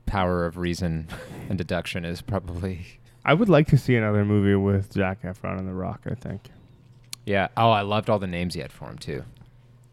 [0.08, 1.08] power of reason
[1.50, 5.68] and deduction is probably I would like to see another movie with Zac Efron and
[5.68, 6.02] The Rock.
[6.10, 6.42] I think.
[7.26, 7.50] Yeah.
[7.58, 9.24] Oh, I loved all the names he had for him too.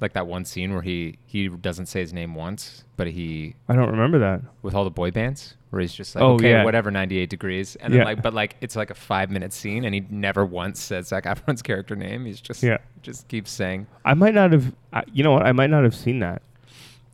[0.00, 3.74] Like that one scene where he he doesn't say his name once, but he I
[3.74, 4.42] don't remember that.
[4.62, 6.64] with all the boy bands where he's just like, Oh, okay, yeah.
[6.64, 8.04] whatever, ninety eight degrees, and then Yeah.
[8.04, 11.24] like, but like it's like a five minute scene, and he never once says Zac
[11.24, 12.26] Efron's character name.
[12.26, 12.78] He's just Yeah.
[13.02, 14.74] just keeps saying, I might not have.
[14.92, 15.46] I you know what?
[15.46, 16.42] I might not have seen that.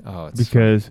[0.04, 0.90] oh, it's because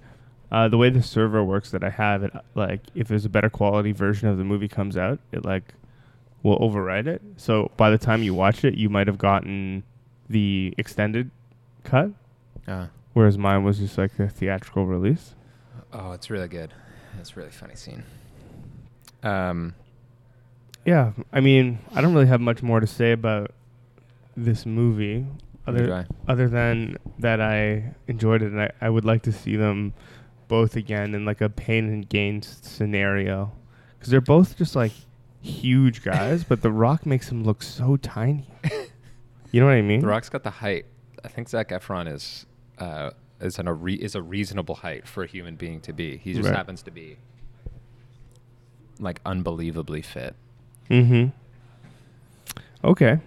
[0.51, 3.49] uh, the way the server works that I have it like if there's a better
[3.49, 5.73] quality version of the movie comes out, it like
[6.43, 7.21] will override it.
[7.37, 9.83] So by the time you watch it, you might have gotten
[10.29, 11.29] the extended
[11.83, 12.11] cut,
[12.67, 15.35] Uh, whereas mine was just like the theatrical release.
[15.93, 16.73] oh, it's really good.
[17.19, 18.03] It's a really funny scene.
[19.23, 19.73] Um,
[20.85, 23.51] Yeah, I mean, I don't really have much more to say about
[24.35, 25.25] this movie
[25.67, 25.85] other
[26.27, 29.93] other than that I enjoyed it and I, I would like to see them
[30.51, 33.53] both again in like a pain and gain scenario
[33.97, 34.91] because they're both just like
[35.41, 38.47] huge guys, but The Rock makes him look so tiny.
[39.53, 40.01] You know what I mean?
[40.01, 40.85] The Rock's got the height.
[41.23, 42.45] I think Zac Efron is
[42.79, 46.17] uh, is an, a re- is a reasonable height for a human being to be.
[46.17, 46.55] He just Right.
[46.57, 47.15] happens to be
[48.99, 50.35] like unbelievably fit.
[50.89, 51.29] Mm-hmm.
[52.83, 53.19] Okay.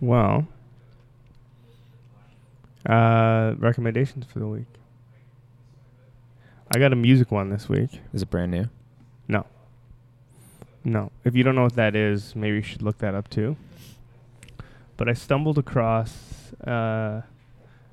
[0.00, 0.46] Well.
[2.88, 4.66] Uh, recommendations for the week.
[6.74, 8.00] I got a music one this week.
[8.14, 8.64] Is it brand new?
[9.28, 9.44] No.
[10.84, 11.12] No.
[11.22, 13.56] If you don't know what that is, maybe you should look that up too.
[14.96, 17.22] But I stumbled across uh,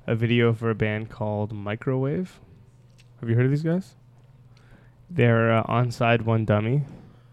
[0.06, 2.40] a video for a band called Microwave.
[3.20, 3.96] Have you heard of these guys?
[5.10, 6.84] They're uh, on SideOneDummy,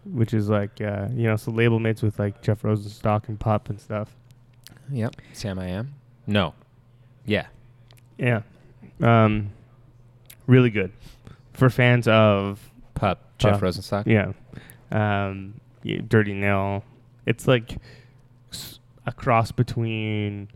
[0.04, 3.70] which is like uh, you know, so label mates with like Jeff Rosenstock and Pup
[3.70, 4.10] and stuff.
[4.90, 5.16] Yep.
[5.32, 5.94] Sam I am.
[6.26, 6.52] No.
[7.24, 7.46] Yeah.
[8.18, 8.42] Yeah.
[9.00, 9.52] Um,
[10.46, 10.92] really good
[11.58, 13.20] for fans of Pup.
[13.38, 14.06] Jeff Rosenstock.
[14.06, 14.32] Yeah.
[14.90, 16.82] Um, yeah, Dirty Nail.
[17.26, 17.76] It's like
[18.52, 20.48] s- a cross between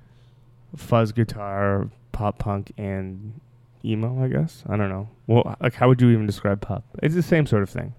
[0.77, 3.41] fuzz guitar, pop punk, and
[3.85, 4.25] emo.
[4.25, 5.09] I guess I don't know.
[5.27, 6.85] Well, like how would you even describe Pup?
[7.03, 7.95] It's the same sort of thing.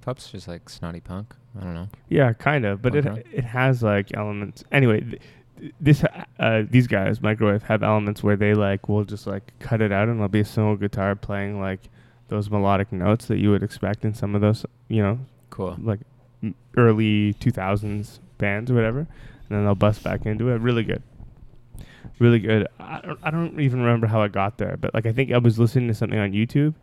[0.00, 1.34] Pup's just like snotty punk.
[1.58, 1.88] I don't know.
[2.08, 3.22] Yeah, kind of, but it Okay.
[3.32, 4.64] it has like elements.
[4.72, 5.22] Anyway, th-
[5.80, 6.04] this
[6.38, 10.08] uh, these guys, Microwave, have elements where they like will just like cut it out
[10.08, 11.80] and there'll be a single guitar playing like
[12.28, 15.18] those melodic notes that you would expect in some of those, you know,
[15.50, 15.76] Cool.
[15.82, 16.00] like
[16.76, 19.06] early 2000s bands or whatever, and
[19.50, 20.58] then they'll bust back into it.
[20.60, 21.02] Really good,
[22.18, 22.66] really good.
[22.78, 25.38] I don't, I don't even remember how I got there, but like I think I
[25.38, 26.74] was listening to something on YouTube,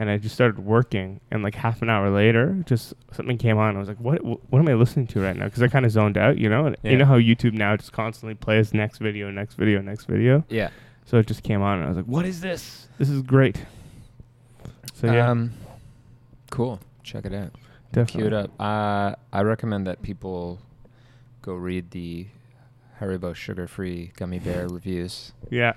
[0.00, 1.20] and I just started working.
[1.30, 3.76] And like half an hour later, just something came on.
[3.76, 4.24] I was like, "What?
[4.24, 6.64] What am I listening to right now?" Because I kind of zoned out, you know.
[6.66, 6.90] And Yeah.
[6.92, 10.42] you know how YouTube now just constantly plays next video, next video, next video.
[10.48, 10.70] Yeah.
[11.04, 12.88] So it just came on, and I was like, "What is this?
[12.98, 13.64] This is great."
[14.94, 15.52] So yeah, Um,
[16.50, 16.80] cool.
[17.02, 17.52] Check it out.
[17.92, 18.22] definitely.
[18.22, 18.50] Cue it up.
[18.60, 20.60] Uh, I recommend that people
[21.42, 22.26] go read the
[23.00, 25.32] Haribo sugar-free gummy bear reviews.
[25.50, 25.72] Yeah,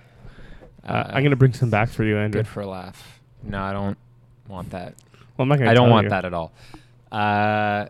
[0.85, 2.39] uh, I'm gonna bring some back for you, Andrew.
[2.41, 3.19] Good for a laugh.
[3.43, 3.97] No, I don't
[4.47, 4.95] want that.
[5.37, 5.71] well, I'm not gonna.
[5.71, 6.09] I don't want you.
[6.11, 6.51] that at all.
[7.11, 7.87] Uh,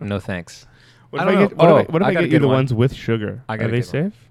[0.00, 0.66] no thanks.
[1.10, 1.56] What if don't I get?
[1.56, 2.56] What Oh, if I, what if I I, get you the one.
[2.56, 3.42] ones with sugar?
[3.48, 3.82] I Are they good one.
[3.82, 4.28] safe?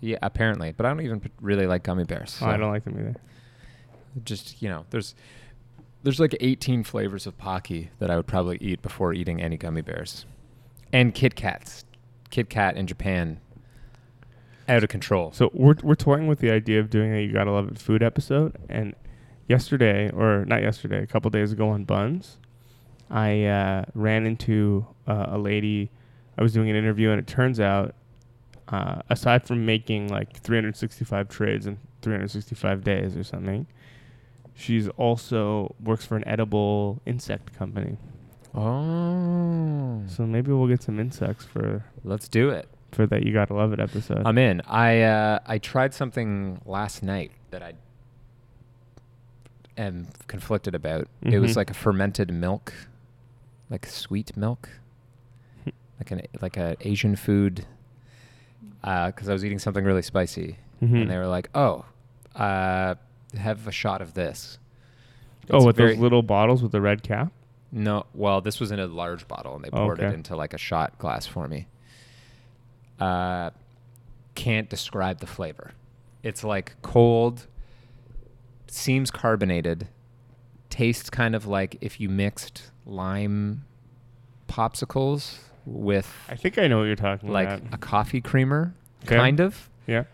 [0.00, 2.38] Yeah, apparently, but I don't even p- really like gummy bears.
[2.40, 3.16] Oh, I don't like them either.
[4.24, 5.14] Just you know, there's
[6.02, 9.82] there's like 18 flavors of Pocky that I would probably eat before eating any gummy
[9.82, 10.24] bears,
[10.92, 11.84] and Kit Kats.
[12.30, 13.40] Kit Kat in Japan,
[14.68, 15.32] out of control.
[15.32, 18.02] So we're we're toying with the idea of doing a you gotta love it food
[18.02, 18.56] episode.
[18.68, 18.94] And
[19.50, 22.38] yesterday, or not yesterday, a couple days ago on Bunz,
[23.10, 25.90] I uh, ran into uh, a lady.
[26.38, 27.94] I was doing an interview, and it turns out,
[28.68, 33.66] uh, aside from making like 365 trades in 365 days or something,
[34.54, 37.96] she's also works for an edible insect company.
[38.54, 42.68] Oh, So maybe we'll get some insects for let's do it.
[42.92, 44.22] for that you gotta love it episode.
[44.24, 44.60] I'm in.
[44.66, 47.74] I uh, I tried something last night that I
[49.80, 51.08] am conflicted about.
[51.22, 51.56] It was Mhm.
[51.56, 52.72] like a fermented milk,
[53.68, 54.68] like sweet milk,
[55.98, 57.66] like an like a Asian food.
[58.82, 61.02] Because I was eating something really spicy, Mhm.
[61.02, 61.84] and they were like, "Oh,
[62.34, 62.94] uh,
[63.36, 64.58] have a shot of this."
[65.50, 67.32] oh, with very- those little bottles with the red cap.
[67.72, 70.58] No, well, this was in a large bottle, and they poured it into like a
[70.58, 71.66] shot glass for me.
[72.98, 73.50] Uh,
[74.34, 75.72] can't describe the flavor.
[76.22, 77.46] It's like cold,
[78.72, 79.88] seems carbonated,
[80.68, 83.64] tastes kind of like if you mixed lime
[84.48, 87.32] popsicles with I think I know what you're talking about.
[87.32, 87.74] like about.
[87.74, 89.16] a coffee creamer, Okay.
[89.16, 89.68] kind of.
[89.86, 90.04] Yeah.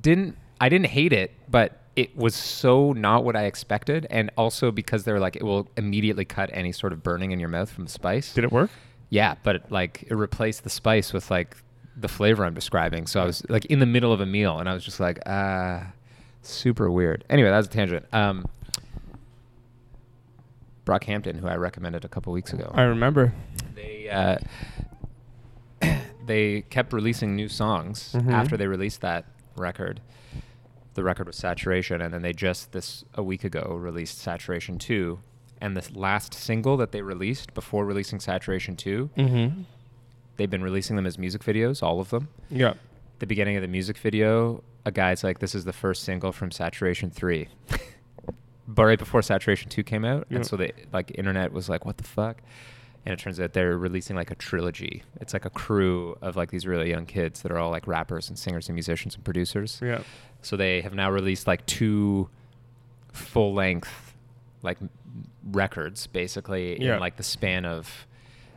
[0.00, 4.70] Didn't I didn't hate it, but it was so not what I expected, and also
[4.70, 7.84] because they're like it will immediately cut any sort of burning in your mouth from
[7.84, 8.34] the spice.
[8.34, 8.70] Did it work?
[9.08, 11.56] Yeah, but it, like it replaced the spice with like
[11.96, 13.06] the flavor I'm describing.
[13.06, 15.18] So I was like in the middle of a meal, and I was just like,
[15.26, 15.86] ah,
[16.48, 17.24] super weird.
[17.30, 18.06] Anyway, that was a tangent.
[18.12, 18.46] Um,
[20.84, 23.32] Brockhampton, who I recommended a couple weeks ago, I remember.
[23.74, 24.38] they uh,
[26.26, 28.30] they kept releasing new songs Mhm.
[28.32, 29.24] after they released that
[29.56, 30.00] record.
[30.94, 35.18] The record was Saturation, and then they just this a week ago released Saturation Two,
[35.60, 39.62] and the last single that they released before releasing Saturation Two, Mm-hmm.
[40.36, 42.28] they've been releasing them as music videos, all of them.
[42.48, 42.74] Yeah.
[43.18, 46.50] The beginning of the music video, a guy's like, "This is the first single from
[46.50, 47.48] Saturation 3."
[48.68, 50.36] but right before Saturation 2 came out, Yeah.
[50.36, 52.42] and so the like internet was like, "What the fuck?"
[53.06, 55.04] And it turns out they're releasing like a trilogy.
[55.20, 58.28] It's like a crew of like these really young kids that are all like rappers
[58.28, 59.80] and singers and musicians and producers.
[59.82, 60.00] Yeah.
[60.42, 62.28] So they have now released like two
[63.12, 64.14] full length
[64.62, 64.78] like
[65.52, 66.94] records basically Yeah.
[66.94, 68.06] in like the span of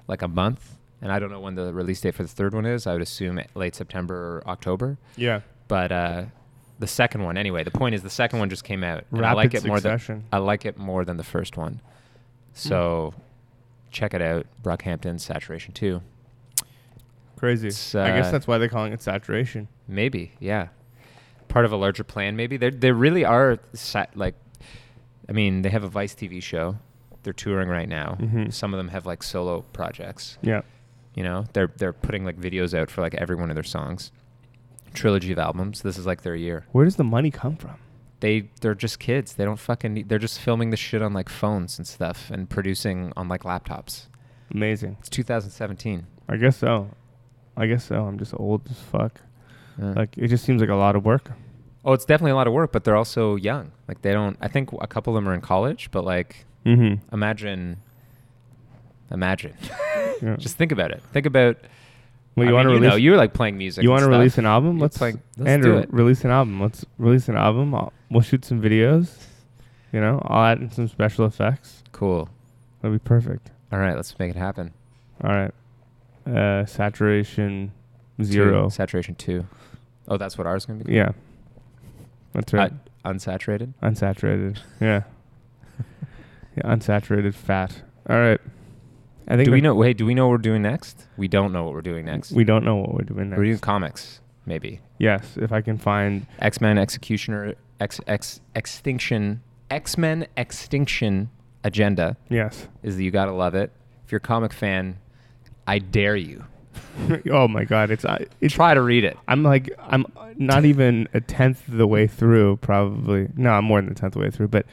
[0.07, 0.75] like a month.
[1.01, 2.85] And I don't know when the release date for the third one is.
[2.87, 4.97] I would assume late September or October.
[5.15, 5.41] Yeah.
[5.67, 6.23] But uh
[6.79, 9.03] the second one anyway, the point is the second one just came out.
[9.11, 10.23] and I Rapid like it more than succession.
[10.31, 11.81] I like it more than the first one.
[12.53, 13.13] So
[13.91, 14.45] check it out.
[14.63, 16.01] Brockhampton Saturation 2.
[17.37, 17.67] Crazy.
[17.69, 19.67] It's, I guess uh, that's why they're calling it saturation.
[19.87, 20.67] Maybe, yeah.
[21.47, 22.57] Part of a larger plan, maybe.
[22.57, 24.35] They they really are sat like.
[25.27, 26.77] I mean, they have a Vice TV show.
[27.23, 28.17] They're touring right now.
[28.19, 28.53] Mhm.
[28.53, 30.37] Some of them have like solo projects.
[30.41, 30.61] Yeah.
[31.15, 34.11] You know, they're they're putting like videos out for like every one of their songs.
[34.93, 35.81] Trilogy of albums.
[35.81, 36.65] This is like their year.
[36.71, 37.75] Where does the money come from?
[38.21, 39.33] They they're just kids.
[39.35, 39.93] They don't fucking.
[39.93, 43.43] Need, they're just filming the shit on like phones and stuff and producing on like
[43.43, 44.07] laptops.
[44.53, 44.97] Amazing.
[44.99, 46.07] It's 2017.
[46.27, 46.89] I guess so.
[47.55, 48.05] I guess so.
[48.05, 49.21] I'm just old as fuck.
[49.79, 49.93] Yeah.
[49.93, 51.31] Like it just seems like a lot of work.
[51.85, 53.71] oh, it's definitely a lot of work, but they're also young.
[53.87, 54.37] Like they don't.
[54.41, 57.13] I think a couple of them are in college, but like Mm-hmm.
[57.15, 57.77] imagine
[59.11, 59.53] imagine
[60.21, 60.35] Yeah.
[60.37, 61.57] just think about it think about
[62.35, 62.89] Well, you want to you release?
[62.91, 64.77] know you were like playing music you want to release an album?
[64.77, 65.93] You're Let's playing- let's Andrew do it.
[65.93, 66.61] release an album.
[66.61, 67.73] Let's release an album.
[67.73, 69.15] I'll, we'll shoot some videos.
[69.91, 71.83] You know, I'll add in some special effects.
[71.91, 72.29] cool
[72.81, 73.49] That'd be perfect.
[73.71, 74.73] all right let's make it happen
[75.23, 75.51] All right.
[76.27, 77.71] Uh, saturation
[78.17, 78.69] Two, zero.
[78.69, 79.45] saturation 2
[80.09, 81.11] oh that's what ours is going to be Yeah.
[82.33, 82.71] That's right.
[83.05, 84.59] Uh, unsaturated unsaturated.
[84.81, 85.03] Yeah.
[86.55, 86.63] yeah.
[86.63, 87.81] Unsaturated fat.
[88.09, 88.39] All right.
[89.27, 91.51] I think do we know wait do we know what we're doing next we don't
[91.53, 93.37] know what we're doing next We don't know what we're doing next.
[93.37, 96.25] we're doing comics maybe yes, if I can find.
[96.39, 99.41] x-men executioner x x extinction
[99.71, 101.29] X Men Extinction
[101.63, 102.67] Agenda Yes.
[102.81, 103.71] is the you gotta love it.
[104.03, 104.97] If you're a comic fan,
[105.67, 106.45] I dare you
[107.31, 109.15] oh my god, it's I it's try to read it.
[109.27, 110.05] I'm like I'm
[110.37, 113.29] not even a tenth of the way through, probably.
[113.35, 114.65] No, I'm more than a tenth of the way through, but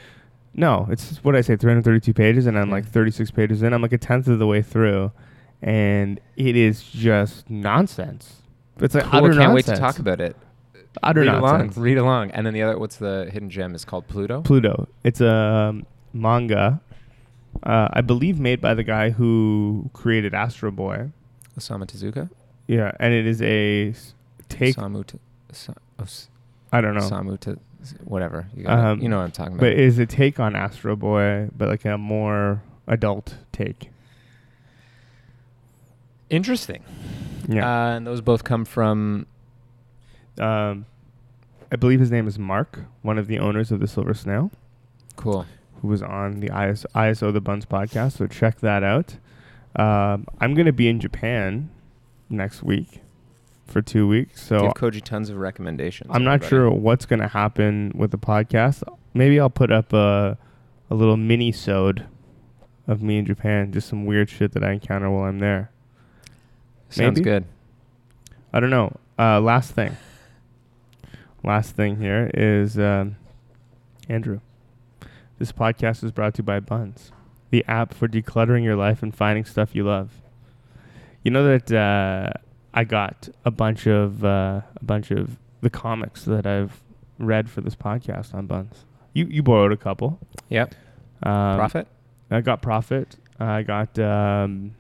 [0.57, 3.73] no, it's what I say, 332 pages, and I'm like 36 pages in.
[3.73, 5.13] I'm like a tenth of the way through,
[5.63, 8.43] and it is just nonsense.
[8.81, 10.37] It's like Cool, utter can't wait to talk about it.
[11.03, 11.77] Utter read nonsense.
[11.77, 11.85] along.
[11.85, 12.31] Read along.
[12.33, 13.75] And then the other, what's the hidden gem?
[13.75, 14.41] Is called Pluto.
[14.43, 14.89] Pluto.
[15.05, 16.81] It's a um, manga,
[17.63, 21.11] uh, I believe, made by the guy who created Astro Boy.
[21.59, 22.31] Osamu Tezuka.
[22.67, 23.95] Yeah, and it is a
[24.49, 24.77] take.
[24.77, 25.05] Osamu.
[25.51, 26.29] Osa- Os-
[26.73, 27.01] I don't know.
[27.01, 27.39] Osamu.
[27.39, 27.55] Te-
[28.05, 28.47] whatever.
[28.57, 29.61] You, got Um, you know what I'm talking about.
[29.61, 33.91] But is a take on Astro Boy, but like a more adult take.
[36.31, 36.83] Interesting.
[37.49, 37.65] Yeah.
[37.93, 39.27] Uh, and those both come from.
[40.41, 40.87] um,
[41.71, 44.53] I believe his name is Mark, one of the owners of the Silver Snail,
[45.17, 45.47] Cool.
[45.83, 48.13] who was on the IS- ISO The Bunz podcast.
[48.19, 49.17] So check that out.
[49.75, 51.71] Um, I'm going to be in Japan
[52.31, 53.01] next week
[53.67, 54.43] for two weeks.
[54.43, 56.11] So Give Koji tons of recommendations.
[56.13, 56.51] I'm not everybody.
[56.51, 58.83] sure what's going to happen with the podcast.
[59.15, 60.39] Maybe I'll put up a,
[60.91, 62.07] a little mini-sode
[62.87, 65.71] of me in Japan, just some weird shit that I encounter while I'm there.
[66.89, 67.25] Sounds Maybe.
[67.25, 67.45] good.
[68.53, 68.97] I don't know.
[69.19, 69.97] Uh, last thing.
[71.43, 73.17] Last thing here is um,
[74.09, 74.41] Andrew.
[75.39, 77.11] This podcast is brought to you by Bunz,
[77.51, 80.11] the app for decluttering your life and finding stuff you love.
[81.23, 82.33] You know that uh,
[82.77, 86.83] I got a bunch of uh, a bunch of the comics that I've
[87.19, 88.85] read for this podcast on Bunz.
[89.15, 90.21] You you borrowed a couple.
[90.51, 90.75] Yep.
[91.23, 91.89] Um, Prophet.
[92.31, 93.17] I got Prophet.
[93.41, 93.99] I got.
[93.99, 94.75] Um,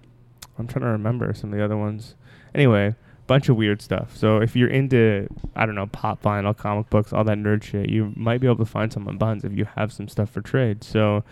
[0.59, 2.14] I'm trying to remember some of the other ones.
[2.55, 2.94] Anyway,
[3.26, 4.16] bunch of weird stuff.
[4.16, 7.88] So if you're into, I don't know, pop vinyl, comic books, all that nerd shit,
[7.88, 10.42] you might be able to find some on Bunz if you have some stuff for
[10.42, 10.84] trade.
[10.84, 11.24] So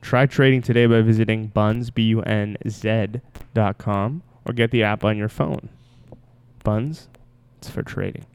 [0.00, 3.20] try trading today by visiting Bunz B U N Z
[3.54, 5.68] dot com or get the app on your phone.
[6.68, 7.08] Bunz,
[7.56, 8.26] it's for trading,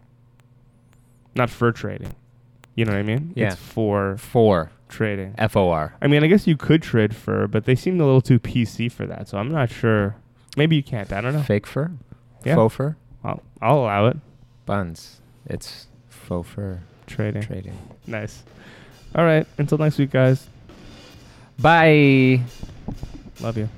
[1.36, 2.15] not for trading.
[2.73, 3.31] You know what I mean?
[3.36, 3.49] Yeah.
[3.51, 4.71] It's for Four.
[4.89, 5.36] trading.
[5.38, 5.93] F O R.
[6.01, 8.91] I mean, I guess you could trade fur, but they seemed a little too PC
[8.91, 10.15] for that, so I'm not sure.
[10.57, 11.13] Maybe you can't.
[11.13, 11.43] I don't know.
[11.43, 11.91] Fake fur.
[12.43, 12.55] Yeah.
[12.55, 12.95] Faux fur.
[13.23, 14.17] I'll, I'll allow it.
[14.65, 15.17] Bunz.
[15.45, 17.43] It's faux fur Trading.
[17.43, 17.77] trading.
[18.07, 18.41] Nice.
[19.13, 19.45] All right.
[19.59, 20.47] Until next week, guys.
[21.59, 22.41] Bye.
[23.41, 23.69] Love you.